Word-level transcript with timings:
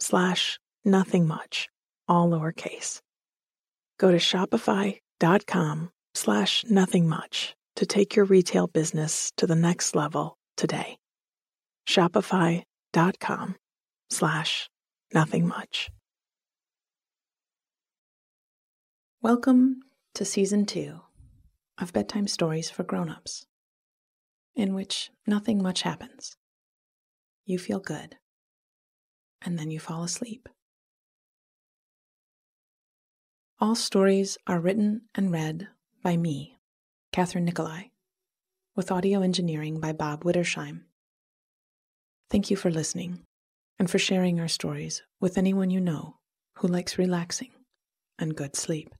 slash 0.00 0.58
nothing 0.84 1.26
much, 1.26 1.68
all 2.06 2.28
lowercase. 2.28 3.00
Go 3.98 4.10
to 4.10 4.18
shopify.com 4.18 5.90
slash 6.14 6.64
nothing 6.68 7.08
much 7.08 7.54
to 7.76 7.86
take 7.86 8.16
your 8.16 8.24
retail 8.24 8.66
business 8.66 9.32
to 9.36 9.46
the 9.46 9.54
next 9.54 9.94
level 9.94 10.36
today. 10.56 10.98
Shopify.com 11.88 13.56
slash 14.10 14.68
nothing 15.12 15.46
much. 15.46 15.90
Welcome 19.20 19.80
to 20.14 20.24
season 20.24 20.64
two 20.64 21.00
of 21.80 21.92
Bedtime 21.92 22.28
Stories 22.28 22.70
for 22.70 22.84
Grown-ups, 22.84 23.46
in 24.54 24.74
which 24.74 25.10
nothing 25.26 25.62
much 25.62 25.82
happens. 25.82 26.36
You 27.44 27.58
feel 27.58 27.80
good, 27.80 28.16
and 29.42 29.58
then 29.58 29.70
you 29.70 29.80
fall 29.80 30.02
asleep. 30.02 30.48
All 33.60 33.74
stories 33.74 34.38
are 34.46 34.60
written 34.60 35.02
and 35.14 35.32
read 35.32 35.68
by 36.02 36.16
me, 36.16 36.60
Kathryn 37.12 37.42
Nicolai, 37.42 37.90
with 38.76 38.92
audio 38.92 39.20
engineering 39.20 39.80
by 39.80 39.92
Bob 39.92 40.22
Wittersheim. 40.22 40.82
Thank 42.30 42.50
you 42.50 42.56
for 42.56 42.70
listening 42.70 43.24
and 43.78 43.90
for 43.90 43.98
sharing 43.98 44.38
our 44.38 44.48
stories 44.48 45.02
with 45.20 45.38
anyone 45.38 45.70
you 45.70 45.80
know 45.80 46.18
who 46.58 46.68
likes 46.68 46.98
relaxing 46.98 47.50
and 48.18 48.36
good 48.36 48.54
sleep. 48.54 48.94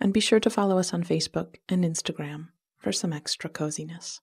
And 0.00 0.12
be 0.12 0.20
sure 0.20 0.40
to 0.40 0.50
follow 0.50 0.78
us 0.78 0.92
on 0.92 1.04
Facebook 1.04 1.56
and 1.68 1.84
Instagram 1.84 2.48
for 2.78 2.92
some 2.92 3.12
extra 3.12 3.48
coziness. 3.48 4.20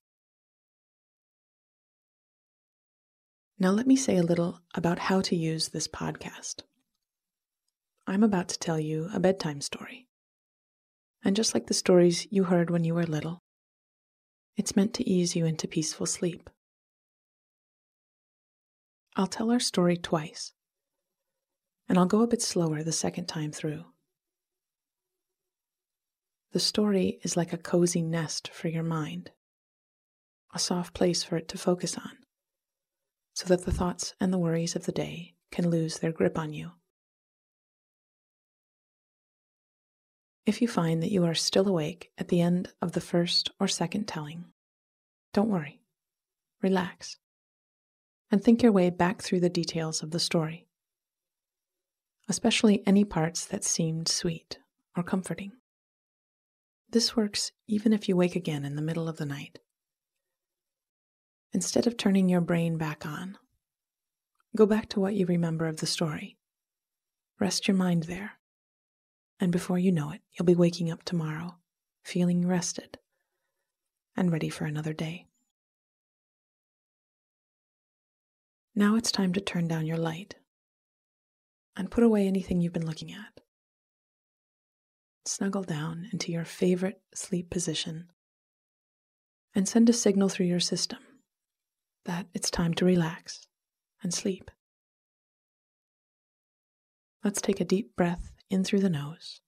Now, 3.61 3.71
let 3.71 3.87
me 3.87 3.97
say 3.97 4.15
a 4.15 4.23
little 4.23 4.61
about 4.73 4.99
how 4.99 5.19
to 5.19 5.35
use 5.35 5.69
this 5.69 5.87
podcast. 5.87 6.61
I'm 8.07 8.23
about 8.23 8.47
to 8.49 8.59
tell 8.59 8.79
you 8.79 9.09
a 9.13 9.19
bedtime 9.19 9.59
story. 9.59 10.07
And 11.25 11.35
just 11.35 11.53
like 11.53 11.67
the 11.67 11.73
stories 11.73 12.25
you 12.31 12.45
heard 12.45 12.69
when 12.69 12.85
you 12.85 12.95
were 12.95 13.03
little, 13.03 13.39
it's 14.55 14.77
meant 14.77 14.93
to 14.93 15.09
ease 15.09 15.35
you 15.35 15.45
into 15.45 15.67
peaceful 15.67 16.05
sleep. 16.05 16.49
I'll 19.17 19.27
tell 19.27 19.51
our 19.51 19.59
story 19.59 19.97
twice, 19.97 20.53
and 21.89 21.97
I'll 21.97 22.05
go 22.05 22.21
a 22.21 22.27
bit 22.27 22.41
slower 22.41 22.81
the 22.81 22.93
second 22.93 23.25
time 23.25 23.51
through. 23.51 23.83
The 26.53 26.61
story 26.61 27.19
is 27.23 27.35
like 27.35 27.51
a 27.51 27.57
cozy 27.57 28.01
nest 28.01 28.49
for 28.53 28.69
your 28.69 28.83
mind, 28.83 29.31
a 30.53 30.59
soft 30.59 30.93
place 30.93 31.23
for 31.23 31.35
it 31.35 31.49
to 31.49 31.57
focus 31.57 31.97
on, 31.97 32.11
so 33.39 33.47
that 33.47 33.63
the 33.63 33.71
thoughts 33.71 34.13
and 34.19 34.33
the 34.33 34.37
worries 34.37 34.75
of 34.75 34.85
the 34.85 34.91
day 34.91 35.33
can 35.49 35.69
lose 35.69 35.99
their 35.99 36.11
grip 36.11 36.37
on 36.37 36.51
you. 36.51 36.71
If 40.45 40.61
you 40.61 40.67
find 40.67 41.01
that 41.01 41.11
you 41.11 41.23
are 41.23 41.33
still 41.33 41.65
awake 41.65 42.11
at 42.17 42.27
the 42.27 42.41
end 42.41 42.73
of 42.81 42.91
the 42.91 42.99
first 42.99 43.49
or 43.57 43.69
second 43.69 44.09
telling, 44.09 44.43
don't 45.33 45.47
worry. 45.47 45.79
Relax. 46.61 47.15
And 48.29 48.43
think 48.43 48.61
your 48.61 48.73
way 48.73 48.89
back 48.89 49.21
through 49.21 49.39
the 49.39 49.47
details 49.47 50.03
of 50.03 50.11
the 50.11 50.19
story, 50.19 50.67
especially 52.27 52.83
any 52.85 53.05
parts 53.05 53.45
that 53.45 53.63
seemed 53.63 54.09
sweet 54.09 54.59
or 54.97 55.03
comforting. 55.03 55.53
This 56.89 57.15
works 57.15 57.53
even 57.67 57.93
if 57.93 58.09
you 58.09 58.17
wake 58.17 58.35
again 58.35 58.65
in 58.65 58.75
the 58.75 58.81
middle 58.81 59.07
of 59.07 59.15
the 59.15 59.25
night. 59.25 59.59
Instead 61.53 61.87
of 61.87 61.97
turning 61.97 62.29
your 62.29 62.41
brain 62.41 62.77
back 62.77 63.05
on, 63.05 63.37
go 64.55 64.65
back 64.65 64.89
to 64.89 64.99
what 64.99 65.15
you 65.15 65.25
remember 65.25 65.67
of 65.67 65.77
the 65.77 65.85
story. 65.85 66.37
Rest 67.39 67.67
your 67.67 67.77
mind 67.77 68.03
there 68.03 68.39
and 69.39 69.51
before 69.51 69.79
you 69.79 69.91
know 69.91 70.11
it, 70.11 70.21
you'll 70.33 70.45
be 70.45 70.55
waking 70.55 70.91
up 70.91 71.03
tomorrow, 71.03 71.55
feeling 72.03 72.45
rested 72.45 72.97
and 74.15 74.31
ready 74.31 74.49
for 74.49 74.65
another 74.65 74.93
day. 74.93 75.27
Now 78.75 78.95
it's 78.95 79.11
time 79.11 79.33
to 79.33 79.41
turn 79.41 79.67
down 79.67 79.85
your 79.85 79.97
light 79.97 80.35
and 81.75 81.91
put 81.91 82.03
away 82.03 82.27
anything 82.27 82.59
you've 82.59 82.73
been 82.73 82.85
looking 82.85 83.11
at. 83.11 83.41
Snuggle 85.25 85.63
down 85.63 86.07
into 86.11 86.31
your 86.31 86.45
favorite 86.45 87.01
sleep 87.13 87.49
position 87.49 88.09
and 89.55 89.67
send 89.67 89.89
a 89.89 89.93
signal 89.93 90.29
through 90.29 90.47
your 90.47 90.59
system 90.59 90.99
that 92.09 92.25
it's 92.33 92.49
time 92.49 92.73
to 92.73 92.85
relax 92.85 93.45
and 94.01 94.11
sleep. 94.11 94.49
Let's 97.23 97.39
take 97.39 97.59
a 97.61 97.63
deep 97.63 97.95
breath 97.95 98.31
in 98.49 98.63
through 98.63 98.79
the 98.79 98.89
nose 98.89 99.41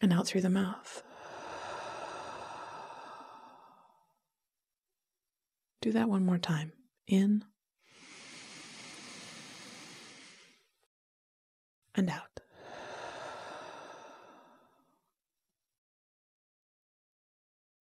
and 0.00 0.12
out 0.12 0.28
through 0.28 0.42
the 0.42 0.48
mouth. 0.48 1.02
Do 5.80 5.90
that 5.90 6.08
one 6.08 6.24
more 6.24 6.38
time. 6.38 6.70
In 7.08 7.44
and 11.96 12.08
out. 12.08 12.35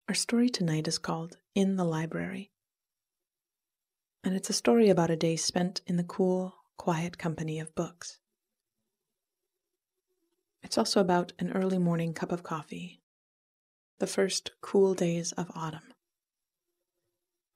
Our 0.06 0.14
story 0.14 0.50
tonight 0.50 0.86
is 0.86 0.98
called 0.98 1.38
In 1.54 1.76
the 1.76 1.84
Library. 1.84 2.50
And 4.22 4.34
it's 4.34 4.50
a 4.50 4.52
story 4.52 4.90
about 4.90 5.08
a 5.08 5.16
day 5.16 5.34
spent 5.34 5.80
in 5.86 5.96
the 5.96 6.04
cool, 6.04 6.54
quiet 6.76 7.16
company 7.16 7.58
of 7.58 7.74
books. 7.74 8.18
It's 10.62 10.76
also 10.76 11.00
about 11.00 11.32
an 11.38 11.52
early 11.52 11.78
morning 11.78 12.12
cup 12.12 12.32
of 12.32 12.42
coffee, 12.42 13.00
the 13.98 14.06
first 14.06 14.50
cool 14.60 14.92
days 14.92 15.32
of 15.32 15.50
autumn, 15.54 15.94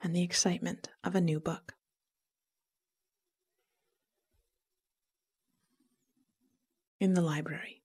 and 0.00 0.16
the 0.16 0.22
excitement 0.22 0.88
of 1.04 1.14
a 1.14 1.20
new 1.20 1.40
book. 1.40 1.74
In 6.98 7.12
the 7.12 7.22
library. 7.22 7.77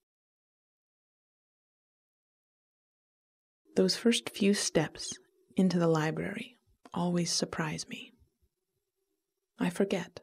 Those 3.76 3.96
first 3.96 4.30
few 4.30 4.54
steps 4.54 5.18
into 5.56 5.80
the 5.80 5.88
library 5.88 6.60
always 6.94 7.32
surprise 7.32 7.88
me. 7.90 8.14
I 9.58 9.72
forget 9.72 10.20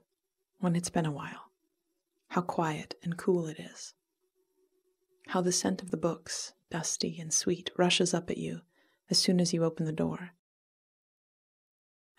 when 0.61 0.77
it's 0.77 0.91
been 0.91 1.07
a 1.07 1.11
while. 1.11 1.51
How 2.29 2.43
quiet 2.43 2.95
and 3.03 3.17
cool 3.17 3.49
it 3.49 3.59
is. 3.59 3.93
How 5.29 5.41
the 5.41 5.51
scent 5.51 5.83
of 5.83 5.91
the 5.91 5.97
books, 5.97 6.53
dusty 6.71 7.19
and 7.19 7.33
sweet, 7.33 7.71
rushes 7.77 8.15
up 8.15 8.31
at 8.31 8.39
you 8.39 8.61
as 9.11 9.19
soon 9.19 9.41
as 9.41 9.53
you 9.53 9.65
open 9.65 9.85
the 9.85 9.93
door. 9.93 10.31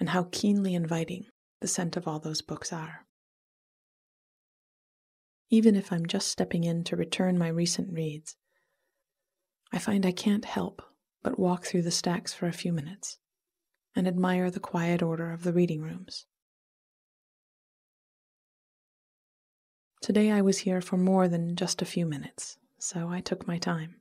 And 0.02 0.10
how 0.10 0.28
keenly 0.32 0.76
inviting 0.76 1.28
the 1.62 1.68
scent 1.68 1.96
of 1.96 2.10
all 2.10 2.20
those 2.20 2.42
books 2.42 2.74
are. 2.74 3.06
Even 5.50 5.78
if 5.78 5.94
I'm 5.94 6.06
just 6.06 6.28
stepping 6.28 6.66
in 6.66 6.84
to 6.86 6.98
return 6.98 7.38
my 7.38 7.48
recent 7.48 7.94
reads, 7.94 8.36
I 9.72 9.80
find 9.80 10.06
I 10.06 10.12
can't 10.12 10.44
help 10.44 10.82
but 11.24 11.40
walk 11.40 11.66
through 11.66 11.82
the 11.82 11.92
stacks 11.92 12.34
for 12.34 12.48
a 12.48 12.54
few 12.54 12.74
minutes 12.74 13.18
and 13.96 14.08
admire 14.08 14.50
the 14.50 14.60
quiet 14.60 15.02
order 15.02 15.32
of 15.32 15.44
the 15.44 15.54
reading 15.54 15.82
rooms 15.82 16.26
Today 20.02 20.32
I 20.32 20.42
was 20.42 20.58
here 20.58 20.82
for 20.82 20.98
more 20.98 21.28
than 21.28 21.56
just 21.56 21.80
a 21.80 21.86
few 21.86 22.08
minutes, 22.08 22.58
so 22.80 23.10
I 23.10 23.22
took 23.22 23.48
my 23.48 23.60
time. 23.60 23.98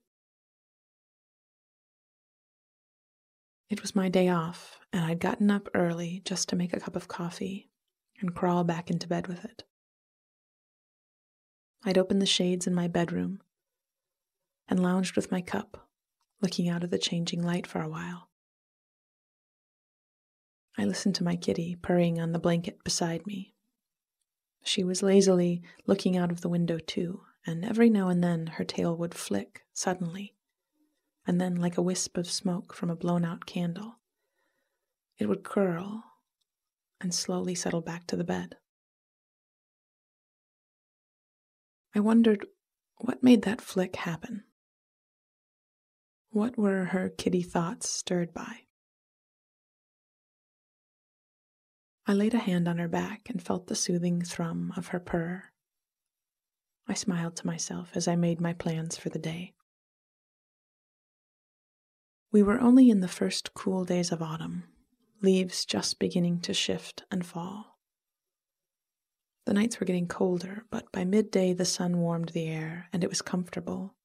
It 3.68 3.82
was 3.82 3.94
my 3.94 4.08
day 4.08 4.30
off, 4.30 4.80
and 4.94 5.04
I'd 5.04 5.20
gotten 5.20 5.50
up 5.50 5.68
early 5.74 6.22
just 6.24 6.48
to 6.48 6.56
make 6.56 6.72
a 6.72 6.80
cup 6.80 6.96
of 6.96 7.06
coffee 7.06 7.68
and 8.18 8.34
crawl 8.34 8.64
back 8.64 8.90
into 8.90 9.06
bed 9.06 9.26
with 9.26 9.44
it. 9.44 9.64
I'd 11.84 11.98
opened 11.98 12.22
the 12.22 12.26
shades 12.26 12.66
in 12.66 12.74
my 12.74 12.88
bedroom 12.88 13.42
and 14.70 14.82
lounged 14.82 15.16
with 15.16 15.30
my 15.30 15.42
cup, 15.42 15.86
looking 16.40 16.68
out 16.68 16.84
at 16.84 16.90
the 16.90 16.98
changing 16.98 17.42
light 17.42 17.66
for 17.66 17.82
a 17.82 17.88
while. 17.88 18.28
I 20.78 20.84
listened 20.84 21.14
to 21.16 21.24
my 21.24 21.36
kitty 21.36 21.76
purring 21.80 22.20
on 22.20 22.32
the 22.32 22.38
blanket 22.38 22.82
beside 22.84 23.26
me. 23.26 23.54
She 24.62 24.84
was 24.84 25.02
lazily 25.02 25.62
looking 25.86 26.16
out 26.16 26.30
of 26.30 26.40
the 26.40 26.48
window, 26.48 26.78
too, 26.78 27.22
and 27.46 27.64
every 27.64 27.90
now 27.90 28.08
and 28.08 28.22
then 28.22 28.46
her 28.46 28.64
tail 28.64 28.96
would 28.96 29.14
flick 29.14 29.62
suddenly, 29.72 30.34
and 31.26 31.40
then, 31.40 31.56
like 31.56 31.76
a 31.76 31.82
wisp 31.82 32.16
of 32.16 32.30
smoke 32.30 32.74
from 32.74 32.90
a 32.90 32.96
blown 32.96 33.24
out 33.24 33.46
candle, 33.46 33.96
it 35.18 35.28
would 35.28 35.42
curl 35.42 36.04
and 37.00 37.14
slowly 37.14 37.54
settle 37.54 37.80
back 37.80 38.06
to 38.06 38.16
the 38.16 38.24
bed. 38.24 38.56
I 41.94 42.00
wondered 42.00 42.46
what 42.98 43.22
made 43.22 43.42
that 43.42 43.60
flick 43.60 43.96
happen. 43.96 44.44
What 46.32 46.56
were 46.56 46.84
her 46.84 47.08
kitty 47.08 47.42
thoughts 47.42 47.88
stirred 47.88 48.32
by? 48.32 48.60
I 52.06 52.12
laid 52.12 52.34
a 52.34 52.38
hand 52.38 52.68
on 52.68 52.78
her 52.78 52.86
back 52.86 53.28
and 53.28 53.42
felt 53.42 53.66
the 53.66 53.74
soothing 53.74 54.22
thrum 54.22 54.72
of 54.76 54.88
her 54.88 55.00
purr. 55.00 55.50
I 56.86 56.94
smiled 56.94 57.34
to 57.36 57.46
myself 57.46 57.90
as 57.94 58.06
I 58.06 58.14
made 58.14 58.40
my 58.40 58.52
plans 58.52 58.96
for 58.96 59.08
the 59.08 59.18
day. 59.18 59.54
We 62.30 62.44
were 62.44 62.60
only 62.60 62.90
in 62.90 63.00
the 63.00 63.08
first 63.08 63.52
cool 63.54 63.84
days 63.84 64.12
of 64.12 64.22
autumn, 64.22 64.64
leaves 65.20 65.64
just 65.64 65.98
beginning 65.98 66.40
to 66.42 66.54
shift 66.54 67.02
and 67.10 67.26
fall. 67.26 67.78
The 69.46 69.54
nights 69.54 69.80
were 69.80 69.86
getting 69.86 70.06
colder, 70.06 70.64
but 70.70 70.92
by 70.92 71.04
midday 71.04 71.54
the 71.54 71.64
sun 71.64 71.98
warmed 71.98 72.28
the 72.28 72.46
air 72.46 72.88
and 72.92 73.02
it 73.02 73.10
was 73.10 73.20
comfortable. 73.20 73.96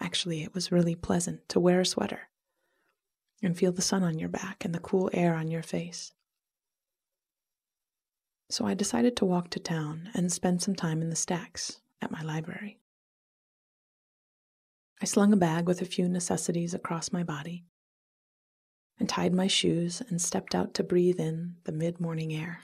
Actually, 0.00 0.42
it 0.42 0.54
was 0.54 0.72
really 0.72 0.94
pleasant 0.94 1.48
to 1.48 1.60
wear 1.60 1.80
a 1.80 1.86
sweater 1.86 2.28
and 3.42 3.56
feel 3.56 3.72
the 3.72 3.82
sun 3.82 4.02
on 4.02 4.18
your 4.18 4.28
back 4.28 4.64
and 4.64 4.74
the 4.74 4.80
cool 4.80 5.10
air 5.12 5.34
on 5.34 5.48
your 5.48 5.62
face. 5.62 6.12
So 8.50 8.64
I 8.64 8.74
decided 8.74 9.16
to 9.16 9.24
walk 9.24 9.50
to 9.50 9.60
town 9.60 10.10
and 10.14 10.32
spend 10.32 10.62
some 10.62 10.74
time 10.74 11.02
in 11.02 11.10
the 11.10 11.16
stacks 11.16 11.80
at 12.00 12.10
my 12.10 12.22
library. 12.22 12.78
I 15.00 15.04
slung 15.04 15.32
a 15.32 15.36
bag 15.36 15.66
with 15.66 15.80
a 15.80 15.86
few 15.86 16.08
necessities 16.08 16.74
across 16.74 17.12
my 17.12 17.22
body 17.22 17.64
and 18.98 19.08
tied 19.08 19.32
my 19.32 19.46
shoes 19.46 20.02
and 20.08 20.20
stepped 20.20 20.54
out 20.54 20.74
to 20.74 20.82
breathe 20.82 21.20
in 21.20 21.56
the 21.64 21.72
mid 21.72 22.00
morning 22.00 22.32
air. 22.34 22.62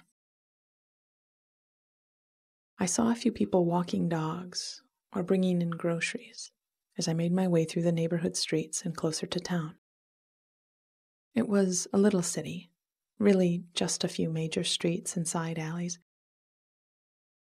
I 2.79 2.87
saw 2.87 3.11
a 3.11 3.15
few 3.15 3.31
people 3.31 3.65
walking 3.65 4.09
dogs 4.09 4.83
or 5.15 5.23
bringing 5.23 5.63
in 5.63 5.71
groceries 5.71 6.51
as 6.97 7.09
I 7.09 7.13
made 7.13 7.33
my 7.33 7.49
way 7.49 7.65
through 7.65 7.83
the 7.83 7.93
neighborhood 7.93 8.37
streets 8.37 8.83
and 8.83 8.97
closer 8.97 9.27
to 9.27 9.41
town. 9.41 9.77
It 11.35 11.49
was 11.49 11.89
a 11.93 11.99
little 11.99 12.23
city, 12.23 12.71
really 13.19 13.65
just 13.75 14.05
a 14.05 14.09
few 14.09 14.31
major 14.31 14.65
streets 14.65 15.17
and 15.17 15.27
side 15.27 15.59
alleys. 15.59 15.99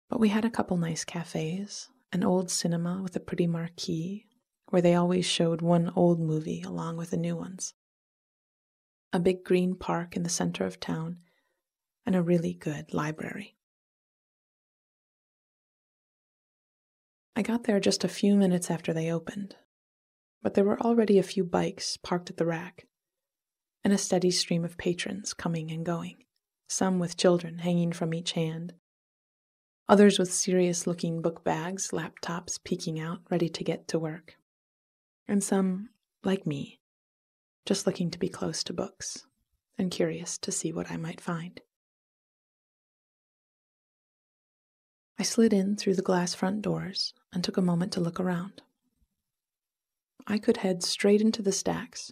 But 0.09 0.19
we 0.19 0.29
had 0.29 0.45
a 0.45 0.49
couple 0.49 0.77
nice 0.77 1.03
cafes, 1.03 1.89
an 2.11 2.23
old 2.23 2.49
cinema 2.49 3.01
with 3.03 3.15
a 3.15 3.19
pretty 3.19 3.47
marquee 3.47 4.27
where 4.69 4.81
they 4.81 4.95
always 4.95 5.25
showed 5.25 5.61
one 5.61 5.91
old 5.95 6.19
movie 6.19 6.61
along 6.61 6.97
with 6.97 7.11
the 7.11 7.17
new 7.17 7.35
ones, 7.35 7.73
a 9.13 9.19
big 9.19 9.43
green 9.43 9.75
park 9.75 10.15
in 10.15 10.23
the 10.23 10.29
center 10.29 10.65
of 10.65 10.79
town, 10.79 11.17
and 12.05 12.15
a 12.15 12.21
really 12.21 12.53
good 12.53 12.93
library. 12.93 13.55
I 17.35 17.41
got 17.41 17.65
there 17.65 17.79
just 17.81 18.03
a 18.03 18.09
few 18.09 18.35
minutes 18.35 18.71
after 18.71 18.93
they 18.93 19.11
opened, 19.11 19.55
but 20.41 20.53
there 20.53 20.63
were 20.63 20.79
already 20.79 21.19
a 21.19 21.23
few 21.23 21.43
bikes 21.43 21.97
parked 21.97 22.29
at 22.29 22.37
the 22.37 22.45
rack, 22.45 22.87
and 23.83 23.91
a 23.91 23.97
steady 23.97 24.31
stream 24.31 24.63
of 24.63 24.77
patrons 24.77 25.33
coming 25.33 25.69
and 25.69 25.85
going, 25.85 26.23
some 26.69 26.97
with 26.97 27.17
children 27.17 27.59
hanging 27.59 27.91
from 27.91 28.13
each 28.13 28.31
hand, 28.31 28.73
others 29.89 30.17
with 30.17 30.33
serious 30.33 30.87
looking 30.87 31.21
book 31.21 31.43
bags, 31.43 31.89
laptops 31.91 32.57
peeking 32.63 32.99
out, 32.99 33.19
ready 33.29 33.49
to 33.49 33.63
get 33.63 33.87
to 33.89 33.99
work, 33.99 34.37
and 35.27 35.43
some, 35.43 35.89
like 36.23 36.47
me, 36.47 36.79
just 37.65 37.85
looking 37.85 38.09
to 38.11 38.19
be 38.19 38.29
close 38.29 38.63
to 38.63 38.73
books 38.73 39.25
and 39.77 39.91
curious 39.91 40.37
to 40.37 40.51
see 40.53 40.71
what 40.71 40.89
I 40.89 40.95
might 40.95 41.19
find. 41.19 41.59
I 45.17 45.23
slid 45.23 45.53
in 45.53 45.75
through 45.75 45.95
the 45.95 46.01
glass 46.01 46.33
front 46.33 46.61
doors 46.61 47.13
and 47.31 47.43
took 47.43 47.57
a 47.57 47.61
moment 47.61 47.93
to 47.93 48.01
look 48.01 48.19
around. 48.19 48.61
I 50.27 50.37
could 50.37 50.57
head 50.57 50.83
straight 50.83 51.21
into 51.21 51.41
the 51.41 51.51
stacks 51.51 52.11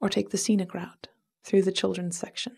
or 0.00 0.08
take 0.08 0.30
the 0.30 0.38
scenic 0.38 0.74
route 0.74 1.08
through 1.44 1.62
the 1.62 1.72
children's 1.72 2.18
section. 2.18 2.56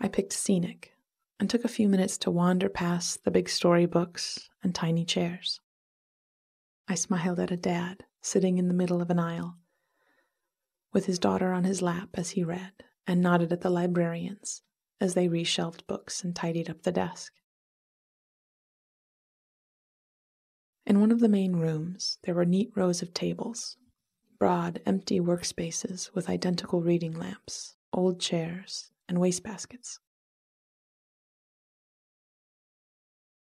I 0.00 0.08
picked 0.08 0.32
scenic 0.32 0.92
and 1.40 1.50
took 1.50 1.64
a 1.64 1.68
few 1.68 1.88
minutes 1.88 2.18
to 2.18 2.30
wander 2.30 2.68
past 2.68 3.24
the 3.24 3.30
big 3.30 3.48
story 3.48 3.86
books 3.86 4.48
and 4.62 4.74
tiny 4.74 5.04
chairs. 5.04 5.60
I 6.86 6.94
smiled 6.94 7.40
at 7.40 7.50
a 7.50 7.56
dad 7.56 8.04
sitting 8.20 8.58
in 8.58 8.68
the 8.68 8.74
middle 8.74 9.02
of 9.02 9.10
an 9.10 9.18
aisle 9.18 9.56
with 10.92 11.06
his 11.06 11.18
daughter 11.18 11.52
on 11.52 11.64
his 11.64 11.82
lap 11.82 12.10
as 12.14 12.30
he 12.30 12.44
read, 12.44 12.72
and 13.06 13.20
nodded 13.20 13.52
at 13.52 13.60
the 13.60 13.70
librarians 13.70 14.62
as 15.00 15.14
they 15.14 15.28
reshelved 15.28 15.86
books 15.86 16.24
and 16.24 16.34
tidied 16.34 16.68
up 16.68 16.82
the 16.82 16.92
desk. 16.92 17.32
In 20.88 21.00
one 21.00 21.12
of 21.12 21.20
the 21.20 21.28
main 21.28 21.56
rooms, 21.56 22.16
there 22.22 22.34
were 22.34 22.46
neat 22.46 22.72
rows 22.74 23.02
of 23.02 23.12
tables, 23.12 23.76
broad, 24.38 24.80
empty 24.86 25.20
workspaces 25.20 26.10
with 26.14 26.30
identical 26.30 26.80
reading 26.80 27.12
lamps, 27.12 27.76
old 27.92 28.18
chairs, 28.18 28.90
and 29.06 29.18
wastebaskets. 29.18 29.98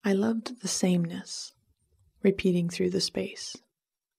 I 0.03 0.15
loved 0.15 0.63
the 0.63 0.67
sameness, 0.67 1.53
repeating 2.25 2.69
through 2.69 2.91
the 2.91 3.01
space. 3.01 3.55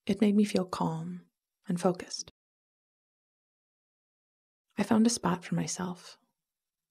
It 0.05 0.21
made 0.21 0.37
me 0.37 0.45
feel 0.45 0.63
calm 0.63 1.23
and 1.67 1.77
focused. 1.77 2.31
I 4.77 4.83
found 4.83 5.05
a 5.05 5.09
spot 5.09 5.43
for 5.43 5.55
myself, 5.55 6.17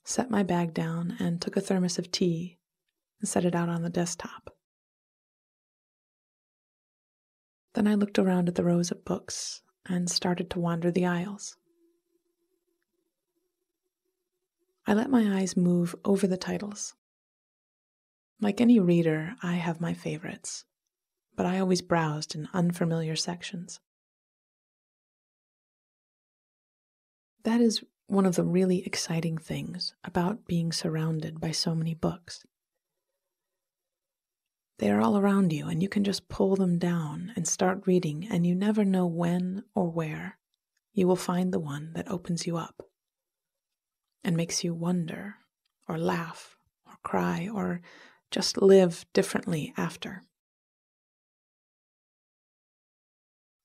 set 0.04 0.30
my 0.30 0.42
bag 0.42 0.74
down, 0.74 1.16
and 1.18 1.40
took 1.40 1.56
a 1.56 1.62
thermos 1.62 1.98
of 1.98 2.12
tea 2.12 2.58
and 3.18 3.26
set 3.26 3.46
it 3.46 3.54
out 3.54 3.70
on 3.70 3.80
the 3.80 3.88
desktop. 3.88 4.57
Then 7.74 7.86
I 7.86 7.94
looked 7.94 8.18
around 8.18 8.48
at 8.48 8.54
the 8.54 8.64
rows 8.64 8.90
of 8.90 9.04
books 9.04 9.62
and 9.86 10.10
started 10.10 10.50
to 10.50 10.60
wander 10.60 10.90
the 10.90 11.06
aisles. 11.06 11.56
I 14.86 14.94
let 14.94 15.10
my 15.10 15.38
eyes 15.38 15.56
move 15.56 15.94
over 16.04 16.26
the 16.26 16.38
titles. 16.38 16.94
Like 18.40 18.60
any 18.60 18.80
reader, 18.80 19.34
I 19.42 19.54
have 19.54 19.80
my 19.80 19.92
favorites, 19.92 20.64
but 21.36 21.44
I 21.44 21.58
always 21.58 21.82
browsed 21.82 22.34
in 22.34 22.48
unfamiliar 22.54 23.16
sections. 23.16 23.80
That 27.42 27.60
is 27.60 27.84
one 28.06 28.24
of 28.24 28.36
the 28.36 28.44
really 28.44 28.84
exciting 28.86 29.36
things 29.36 29.94
about 30.04 30.46
being 30.46 30.72
surrounded 30.72 31.40
by 31.40 31.50
so 31.50 31.74
many 31.74 31.94
books. 31.94 32.44
They 34.78 34.90
are 34.90 35.00
all 35.00 35.18
around 35.18 35.52
you, 35.52 35.66
and 35.66 35.82
you 35.82 35.88
can 35.88 36.04
just 36.04 36.28
pull 36.28 36.54
them 36.54 36.78
down 36.78 37.32
and 37.34 37.46
start 37.48 37.86
reading, 37.86 38.28
and 38.30 38.46
you 38.46 38.54
never 38.54 38.84
know 38.84 39.06
when 39.06 39.64
or 39.74 39.90
where 39.90 40.38
you 40.92 41.08
will 41.08 41.16
find 41.16 41.52
the 41.52 41.58
one 41.58 41.92
that 41.94 42.08
opens 42.08 42.46
you 42.46 42.56
up 42.56 42.82
and 44.22 44.36
makes 44.36 44.62
you 44.62 44.74
wonder, 44.74 45.36
or 45.88 45.98
laugh, 45.98 46.56
or 46.86 46.94
cry, 47.02 47.48
or 47.52 47.80
just 48.30 48.60
live 48.60 49.04
differently 49.12 49.72
after. 49.76 50.22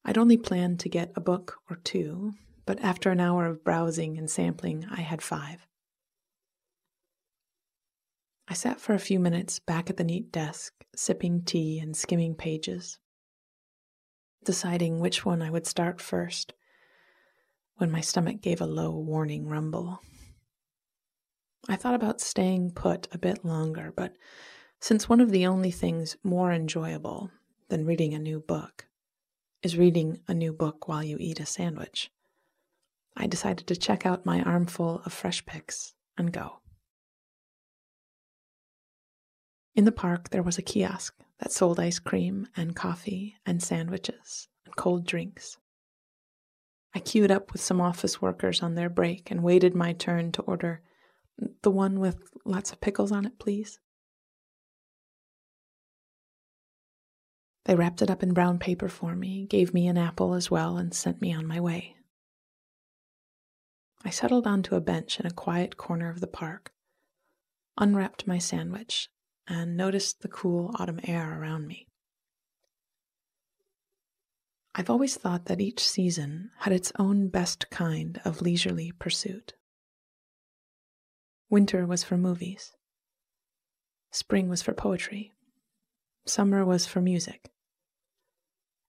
I'd 0.05 0.17
only 0.17 0.37
planned 0.37 0.79
to 0.81 0.89
get 0.89 1.11
a 1.15 1.21
book 1.21 1.59
or 1.69 1.77
two, 1.77 2.33
but 2.65 2.79
after 2.81 3.11
an 3.11 3.19
hour 3.19 3.45
of 3.45 3.63
browsing 3.63 4.17
and 4.17 4.29
sampling, 4.29 4.85
I 4.89 5.01
had 5.01 5.21
five. 5.21 5.67
I 8.53 8.55
sat 8.55 8.79
for 8.79 8.93
a 8.93 8.99
few 8.99 9.19
minutes 9.19 9.57
back 9.57 9.89
at 9.89 9.97
the 9.97 10.03
neat 10.03 10.31
desk, 10.31 10.85
sipping 10.95 11.41
tea 11.41 11.79
and 11.79 11.97
skimming 11.97 12.35
pages, 12.35 12.99
deciding 14.45 14.99
which 14.99 15.25
one 15.25 15.41
I 15.41 15.49
would 15.49 15.65
start 15.65 15.99
first 15.99 16.53
when 17.77 17.89
my 17.89 18.01
stomach 18.01 18.41
gave 18.41 18.61
a 18.61 18.67
low 18.67 18.91
warning 18.91 19.47
rumble. 19.47 20.01
I 21.67 21.75
thought 21.75 21.95
about 21.95 22.21
staying 22.21 22.73
put 22.73 23.07
a 23.11 23.17
bit 23.17 23.43
longer, 23.43 23.91
but 23.95 24.15
Since 24.79 25.09
one 25.09 25.19
of 25.19 25.31
the 25.31 25.47
only 25.47 25.71
things 25.71 26.17
more 26.23 26.51
enjoyable 26.51 27.31
than 27.69 27.87
reading 27.87 28.13
a 28.13 28.19
new 28.19 28.39
book 28.39 28.85
is 29.63 29.77
reading 29.77 30.19
a 30.27 30.33
new 30.35 30.53
book 30.53 30.87
while 30.87 31.03
you 31.03 31.17
eat 31.19 31.39
a 31.39 31.45
sandwich, 31.47 32.11
I 33.17 33.25
decided 33.25 33.65
to 33.65 33.75
check 33.75 34.05
out 34.05 34.27
my 34.27 34.43
armful 34.43 35.01
of 35.05 35.11
fresh 35.11 35.43
picks 35.43 35.95
and 36.19 36.31
go. 36.31 36.59
In 39.75 39.85
the 39.85 39.91
park, 39.91 40.29
there 40.29 40.43
was 40.43 40.57
a 40.57 40.63
kiosk 40.63 41.15
that 41.39 41.51
sold 41.51 41.79
ice 41.79 41.99
cream 41.99 42.47
and 42.55 42.75
coffee 42.75 43.37
and 43.45 43.61
sandwiches 43.61 44.47
and 44.65 44.75
cold 44.75 45.05
drinks. 45.05 45.57
I 46.93 46.99
queued 46.99 47.31
up 47.31 47.51
with 47.51 47.61
some 47.61 47.81
office 47.81 48.21
workers 48.21 48.61
on 48.61 48.75
their 48.75 48.89
break 48.89 49.31
and 49.31 49.41
waited 49.41 49.73
my 49.73 49.93
turn 49.93 50.31
to 50.33 50.43
order 50.43 50.81
the 51.63 51.71
one 51.71 51.99
with 51.99 52.17
lots 52.45 52.71
of 52.71 52.81
pickles 52.81 53.11
on 53.11 53.25
it, 53.25 53.39
please. 53.39 53.79
They 57.65 57.75
wrapped 57.75 58.01
it 58.01 58.11
up 58.11 58.21
in 58.21 58.33
brown 58.33 58.59
paper 58.59 58.89
for 58.89 59.15
me, 59.15 59.47
gave 59.47 59.73
me 59.73 59.87
an 59.87 59.97
apple 59.97 60.33
as 60.33 60.51
well, 60.51 60.77
and 60.77 60.93
sent 60.93 61.21
me 61.21 61.33
on 61.33 61.47
my 61.47 61.59
way. 61.59 61.95
I 64.03 64.09
settled 64.09 64.45
onto 64.45 64.75
a 64.75 64.81
bench 64.81 65.19
in 65.19 65.25
a 65.25 65.31
quiet 65.31 65.77
corner 65.77 66.09
of 66.09 66.19
the 66.19 66.27
park, 66.27 66.73
unwrapped 67.77 68.27
my 68.27 68.37
sandwich, 68.37 69.09
and 69.47 69.75
noticed 69.75 70.21
the 70.21 70.27
cool 70.27 70.71
autumn 70.79 70.99
air 71.03 71.39
around 71.39 71.67
me. 71.67 71.87
I've 74.75 74.89
always 74.89 75.15
thought 75.15 75.45
that 75.45 75.61
each 75.61 75.87
season 75.87 76.49
had 76.59 76.73
its 76.73 76.91
own 76.97 77.27
best 77.27 77.69
kind 77.69 78.19
of 78.25 78.41
leisurely 78.41 78.91
pursuit. 78.91 79.53
Winter 81.49 81.85
was 81.85 82.03
for 82.03 82.17
movies. 82.17 82.71
Spring 84.11 84.49
was 84.49 84.63
for 84.63 84.73
poetry. 84.73 85.31
Summer 86.25 86.65
was 86.65 86.87
for 86.87 87.01
music. 87.01 87.51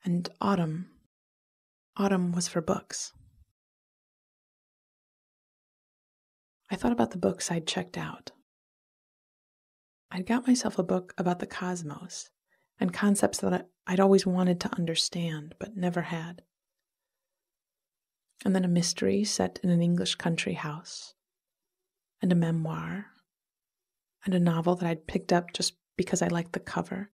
And 0.04 0.28
autumn, 0.40 0.90
autumn 1.96 2.32
was 2.32 2.48
for 2.48 2.60
books. 2.60 3.12
I 6.70 6.76
thought 6.76 6.92
about 6.92 7.10
the 7.10 7.18
books 7.18 7.50
I'd 7.50 7.66
checked 7.66 7.98
out. 7.98 8.30
I'd 10.14 10.26
got 10.26 10.46
myself 10.46 10.78
a 10.78 10.84
book 10.84 11.12
about 11.18 11.40
the 11.40 11.46
cosmos 11.46 12.30
and 12.78 12.94
concepts 12.94 13.38
that 13.38 13.68
I'd 13.84 13.98
always 13.98 14.24
wanted 14.24 14.60
to 14.60 14.72
understand 14.76 15.56
but 15.58 15.76
never 15.76 16.02
had. 16.02 16.42
And 18.44 18.54
then 18.54 18.64
a 18.64 18.68
mystery 18.68 19.24
set 19.24 19.58
in 19.64 19.70
an 19.70 19.82
English 19.82 20.14
country 20.14 20.52
house, 20.52 21.14
and 22.22 22.30
a 22.30 22.36
memoir, 22.36 23.06
and 24.24 24.34
a 24.34 24.38
novel 24.38 24.76
that 24.76 24.88
I'd 24.88 25.08
picked 25.08 25.32
up 25.32 25.52
just 25.52 25.74
because 25.96 26.22
I 26.22 26.28
liked 26.28 26.52
the 26.52 26.60
cover, 26.60 27.10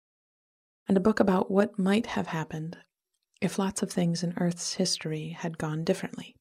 and 0.85 0.97
a 0.97 1.01
book 1.01 1.21
about 1.21 1.49
what 1.49 1.79
might 1.79 2.07
have 2.07 2.27
happened 2.27 2.79
if 3.39 3.57
lots 3.57 3.81
of 3.81 3.89
things 3.89 4.23
in 4.23 4.33
Earth's 4.35 4.73
history 4.73 5.29
had 5.29 5.57
gone 5.57 5.85
differently. 5.85 6.35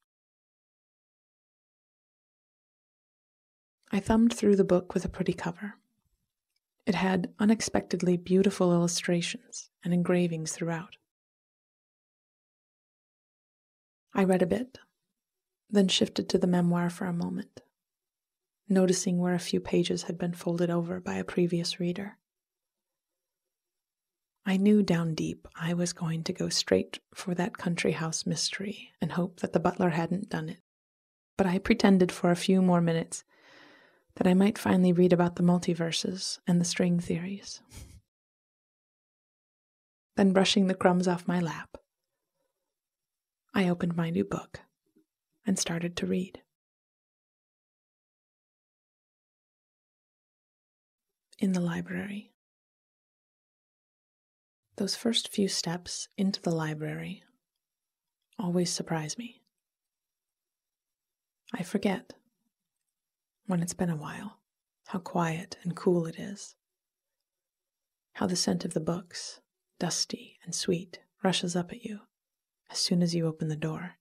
I 3.93 4.01
thumbed 4.01 4.35
through 4.35 4.57
the 4.57 4.65
book 4.65 4.93
with 4.93 5.05
a 5.05 5.09
pretty 5.09 5.35
cover. 5.35 5.77
It 6.89 6.95
had 6.95 7.35
unexpectedly 7.39 8.17
beautiful 8.17 8.73
illustrations 8.73 9.69
and 9.85 9.93
engravings 9.93 10.53
throughout. 10.53 10.97
I 14.15 14.25
read 14.25 14.41
a 14.41 14.47
bit, 14.47 14.79
then 15.69 15.89
shifted 15.89 16.31
to 16.31 16.39
the 16.39 16.47
memoir 16.47 16.89
for 16.89 17.05
a 17.05 17.13
moment, 17.13 17.61
noticing 18.71 19.19
where 19.19 19.35
a 19.35 19.39
few 19.39 19.61
pages 19.61 20.05
had 20.05 20.17
been 20.17 20.33
folded 20.33 20.71
over 20.71 20.99
by 20.99 21.17
a 21.17 21.25
previous 21.25 21.79
reader. 21.79 22.17
I 24.47 24.57
knew 24.57 24.83
down 24.83 25.15
deep 25.15 25.47
I 25.55 25.75
was 25.75 25.93
going 25.93 26.25
to 26.25 26.33
go 26.33 26.49
straight 26.49 27.01
for 27.13 27.35
that 27.35 27.59
country 27.59 27.93
house 27.93 28.25
mystery 28.25 28.95
and 28.99 29.13
hope 29.13 29.41
that 29.41 29.53
the 29.53 29.61
butler 29.61 29.91
hadn't 29.91 30.31
done 30.31 30.49
it, 30.49 30.63
but 31.37 31.47
I 31.47 31.59
pretended 31.59 32.11
for 32.11 32.31
a 32.31 32.35
few 32.35 32.63
more 32.63 32.81
minutes 32.81 33.25
that 34.19 34.27
I 34.27 34.35
might 34.35 34.59
finally 34.59 34.93
read 34.93 35.13
about 35.13 35.37
the 35.37 35.45
multiverses 35.45 36.41
and 36.45 36.61
the 36.61 36.65
string 36.65 36.99
theories. 36.99 37.61
then, 40.17 40.33
brushing 40.33 40.67
the 40.67 40.75
crumbs 40.75 41.07
off 41.07 41.29
my 41.29 41.39
lap, 41.39 41.77
I 43.55 43.69
opened 43.69 43.97
my 43.97 44.11
new 44.11 44.25
book 44.25 44.61
and 45.47 45.57
started 45.57 45.97
to 45.97 46.07
read. 46.07 46.43
In 51.39 51.53
the 51.53 51.61
library. 51.61 52.33
Those 54.77 54.97
first 54.97 55.29
few 55.29 55.47
steps 55.47 56.09
into 56.17 56.43
the 56.43 56.51
library 56.51 57.23
always 58.37 58.71
surprise 58.71 59.17
me. 59.17 59.43
I 61.55 61.63
forget 61.63 62.15
when 63.49 63.63
it's 63.63 63.75
been 63.75 63.91
a 63.91 63.97
while, 63.97 64.41
how 64.89 64.99
quiet 64.99 65.57
and 65.63 65.75
cool 65.75 66.07
it 66.07 66.19
is. 66.19 66.55
How 68.13 68.27
the 68.27 68.37
scent 68.37 68.65
of 68.67 68.75
the 68.75 68.81
books, 68.81 69.41
dusty 69.79 70.39
and 70.45 70.55
sweet, 70.55 71.01
rushes 71.25 71.57
up 71.57 71.73
at 71.73 71.83
you 71.83 72.01
as 72.71 72.79
soon 72.79 73.03
as 73.03 73.15
you 73.15 73.27
open 73.27 73.49
the 73.49 73.57
door. 73.57 73.95